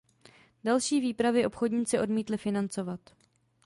Další 0.63 0.99
výpravy 0.99 1.45
obchodníci 1.45 1.99
odmítli 1.99 2.37
financovat. 2.37 2.99